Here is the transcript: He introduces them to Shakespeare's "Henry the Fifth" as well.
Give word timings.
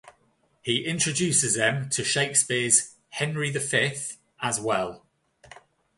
He 0.63 0.83
introduces 0.83 1.53
them 1.53 1.87
to 1.91 2.03
Shakespeare's 2.03 2.95
"Henry 3.11 3.51
the 3.51 3.59
Fifth" 3.59 4.17
as 4.41 4.59
well. 4.59 5.05